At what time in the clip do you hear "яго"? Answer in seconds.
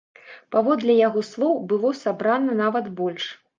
1.07-1.23